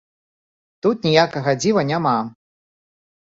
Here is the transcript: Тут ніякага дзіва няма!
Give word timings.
Тут 0.85 0.97
ніякага 1.09 1.53
дзіва 1.61 1.81
няма! 1.91 2.15